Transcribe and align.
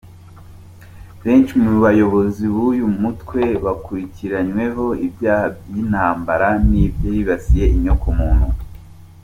Benshi 1.23 1.53
mu 1.63 1.73
bayobozi 1.83 2.43
b’uyu 2.53 2.85
mutwe 3.01 3.41
bakurikiranyweho 3.65 4.85
ibyaha 5.07 5.47
by’intambara 5.67 6.47
n’ibyibasiye 6.69 7.65
inyoko 7.77 8.07
muntu. 8.19 8.47